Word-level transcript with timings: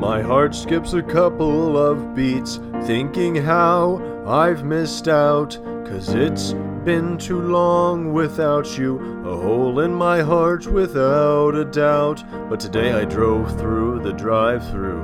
My 0.00 0.22
heart 0.22 0.54
skips 0.54 0.94
a 0.94 1.02
couple 1.02 1.76
of 1.76 2.14
beats, 2.14 2.58
thinking 2.84 3.34
how 3.34 4.00
I've 4.26 4.64
missed 4.64 5.08
out. 5.08 5.58
Cause 5.84 6.14
it's 6.14 6.54
been 6.86 7.18
too 7.18 7.42
long 7.42 8.14
without 8.14 8.78
you, 8.78 8.98
a 9.28 9.36
hole 9.36 9.80
in 9.80 9.92
my 9.92 10.22
heart 10.22 10.66
without 10.66 11.54
a 11.54 11.66
doubt. 11.66 12.24
But 12.48 12.60
today 12.60 12.94
I 12.94 13.04
drove 13.04 13.60
through 13.60 14.00
the 14.00 14.14
drive 14.14 14.66
through, 14.70 15.02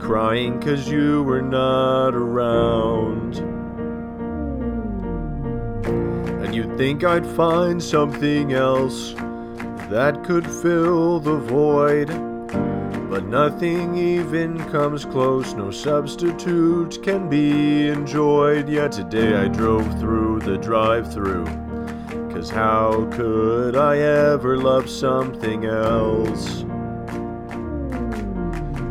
crying 0.00 0.58
cause 0.58 0.88
you 0.88 1.22
were 1.24 1.42
not 1.42 2.14
around. 2.14 3.36
And 6.42 6.54
you'd 6.54 6.78
think 6.78 7.04
I'd 7.04 7.26
find 7.26 7.82
something 7.82 8.54
else 8.54 9.12
that 9.90 10.24
could 10.24 10.46
fill 10.46 11.20
the 11.20 11.36
void. 11.36 12.31
But 13.12 13.26
nothing 13.26 13.94
even 13.94 14.56
comes 14.70 15.04
close, 15.04 15.52
no 15.52 15.70
substitute 15.70 17.02
can 17.02 17.28
be 17.28 17.88
enjoyed. 17.88 18.70
Yet 18.70 18.92
today 18.92 19.34
I 19.34 19.48
drove 19.48 20.00
through 20.00 20.40
the 20.40 20.56
drive 20.56 21.12
through. 21.12 21.44
Cause 22.32 22.48
how 22.48 23.06
could 23.12 23.76
I 23.76 23.98
ever 23.98 24.56
love 24.56 24.88
something 24.88 25.66
else? 25.66 26.62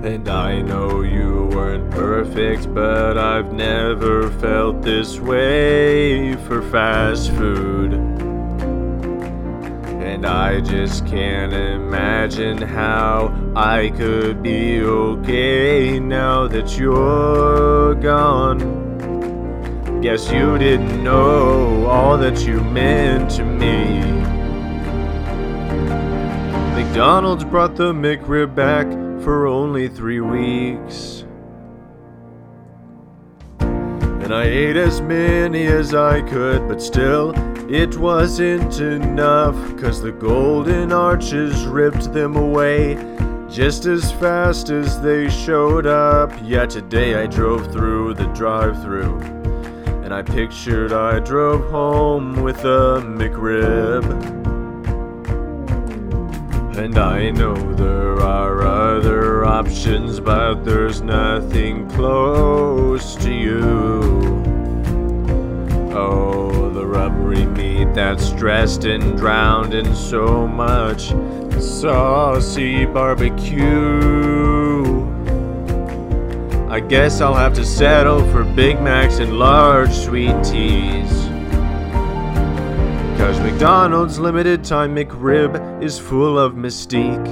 And 0.05 0.29
I 0.29 0.61
know 0.61 1.01
you 1.01 1.49
weren't 1.51 1.89
perfect, 1.89 2.71
but 2.75 3.17
I've 3.17 3.51
never 3.51 4.29
felt 4.33 4.83
this 4.83 5.19
way 5.19 6.35
for 6.35 6.61
fast 6.61 7.31
food. 7.31 8.30
And 10.01 10.25
I 10.25 10.61
just 10.61 11.05
can't 11.05 11.53
imagine 11.53 12.59
how 12.59 13.33
I 13.55 13.91
could 13.91 14.41
be 14.41 14.81
okay 14.81 15.99
now 15.99 16.47
that 16.47 16.75
you're 16.75 17.93
gone. 17.95 18.59
Guess 20.01 20.31
you 20.31 20.57
didn't 20.57 21.03
know 21.03 21.85
all 21.85 22.17
that 22.17 22.45
you 22.47 22.61
meant 22.61 23.29
to 23.31 23.45
me. 23.45 23.99
McDonald's 26.73 27.43
brought 27.43 27.75
the 27.75 27.93
McRib 27.93 28.55
back 28.55 28.87
for 29.23 29.45
only 29.45 29.87
three 29.87 30.19
weeks. 30.19 31.25
And 33.59 34.33
I 34.33 34.45
ate 34.45 34.77
as 34.77 34.99
many 34.99 35.67
as 35.67 35.93
I 35.93 36.21
could, 36.21 36.67
but 36.67 36.81
still 36.81 37.33
it 37.71 37.97
wasn't 37.97 38.81
enough. 38.81 39.55
Cause 39.77 40.01
the 40.01 40.11
golden 40.11 40.91
arches 40.91 41.65
ripped 41.65 42.11
them 42.11 42.35
away 42.35 42.95
just 43.49 43.85
as 43.85 44.11
fast 44.13 44.69
as 44.69 45.01
they 45.01 45.29
showed 45.29 45.85
up. 45.85 46.33
Yeah, 46.43 46.65
today 46.65 47.15
I 47.15 47.27
drove 47.27 47.71
through 47.71 48.15
the 48.15 48.27
drive 48.33 48.81
through. 48.81 49.19
And 50.03 50.13
I 50.13 50.21
pictured 50.21 50.91
I 50.91 51.19
drove 51.19 51.69
home 51.71 52.43
with 52.43 52.59
a 52.65 53.01
McRib. 53.05 54.03
And 56.77 56.97
I 56.97 57.29
know 57.29 57.55
there 57.75 58.19
are 58.19 58.61
other 58.63 59.45
options, 59.45 60.19
but 60.19 60.65
there's 60.65 61.01
nothing 61.01 61.89
close 61.91 63.15
to 63.17 63.31
you. 63.31 64.01
Oh, 65.93 66.60
rubbery 67.11 67.45
meat 67.45 67.93
that's 67.93 68.31
dressed 68.31 68.85
and 68.85 69.17
drowned 69.17 69.73
in 69.73 69.95
so 69.95 70.47
much 70.47 71.09
saucy 71.61 72.85
barbecue. 72.85 73.61
I 76.69 76.79
guess 76.79 77.19
I'll 77.19 77.33
have 77.33 77.53
to 77.55 77.65
settle 77.65 78.25
for 78.31 78.43
Big 78.43 78.81
Macs 78.81 79.19
and 79.19 79.37
large 79.37 79.91
sweet 79.91 80.41
teas. 80.43 81.09
Cause 83.17 83.39
McDonald's 83.41 84.17
limited 84.17 84.63
time 84.63 84.95
McRib 84.95 85.83
is 85.83 85.99
full 85.99 86.39
of 86.39 86.53
mystique. 86.53 87.25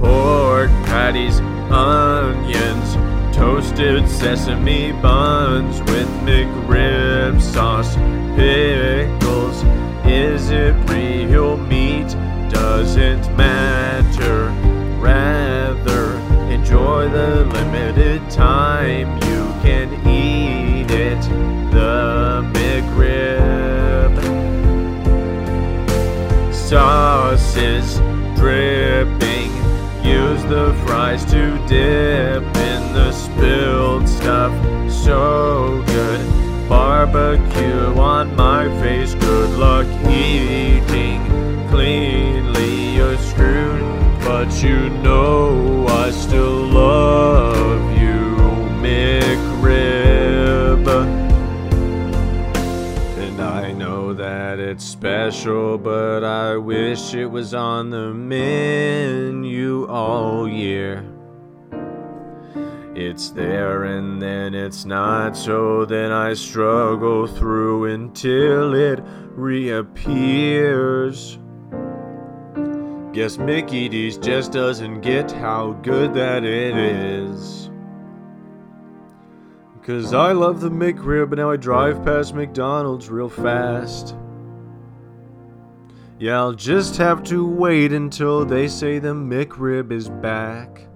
Pork 0.00 0.70
patties, 0.86 1.40
onions, 1.70 3.07
toasted 3.38 4.08
sesame 4.08 4.90
buns 5.00 5.80
with 5.82 6.08
McRib 6.26 7.40
sauce, 7.40 7.94
pickles. 8.34 9.62
Is 10.04 10.50
it 10.50 10.74
real 10.90 11.56
meat? 11.56 12.08
Doesn't 12.50 13.24
matter. 13.36 14.50
Rather, 15.00 16.14
enjoy 16.52 17.08
the 17.10 17.44
limited 17.44 18.28
time 18.28 19.14
you 19.28 19.44
can 19.62 19.88
eat 20.08 20.90
it. 20.90 21.22
The 21.70 22.42
McRib. 22.52 24.14
Sauces 26.52 28.00
the 30.48 30.72
fries 30.86 31.26
to 31.26 31.58
dip 31.66 32.42
in 32.42 32.92
the 32.94 33.12
spilled 33.12 34.08
stuff. 34.08 34.52
So 34.90 35.82
good. 35.86 36.68
Barbecue 36.68 37.94
on 38.00 38.34
my 38.34 38.64
face. 38.80 39.14
Good 39.14 39.50
luck 39.58 39.86
eating 40.08 41.20
cleanly. 41.68 42.96
You're 42.96 43.18
screwed, 43.18 43.82
but 44.20 44.50
you 44.62 44.88
know 45.04 45.67
I 53.40 53.72
know 53.72 54.14
that 54.14 54.58
it's 54.58 54.84
special, 54.84 55.78
but 55.78 56.24
I 56.24 56.56
wish 56.56 57.14
it 57.14 57.26
was 57.26 57.54
on 57.54 57.90
the 57.90 58.12
menu 58.12 59.86
all 59.86 60.48
year. 60.48 61.04
It's 62.94 63.30
there 63.30 63.84
and 63.84 64.20
then 64.20 64.54
it's 64.54 64.84
not, 64.84 65.36
so 65.36 65.84
then 65.84 66.10
I 66.10 66.34
struggle 66.34 67.28
through 67.28 67.92
until 67.92 68.74
it 68.74 69.00
reappears. 69.36 71.38
Guess 73.12 73.38
Mickey 73.38 73.88
D's 73.88 74.18
just 74.18 74.52
doesn't 74.52 75.00
get 75.00 75.30
how 75.30 75.74
good 75.82 76.12
that 76.14 76.42
it 76.42 76.76
is. 76.76 77.70
Cause 79.88 80.12
I 80.12 80.32
love 80.32 80.60
the 80.60 80.68
McRib, 80.68 81.30
but 81.30 81.38
now 81.38 81.50
I 81.50 81.56
drive 81.56 82.04
past 82.04 82.34
McDonald's 82.34 83.08
real 83.08 83.30
fast. 83.30 84.14
Yeah, 86.18 86.36
I'll 86.36 86.52
just 86.52 86.98
have 86.98 87.22
to 87.22 87.46
wait 87.46 87.94
until 87.94 88.44
they 88.44 88.68
say 88.68 88.98
the 88.98 89.14
McRib 89.14 89.90
is 89.90 90.10
back. 90.10 90.87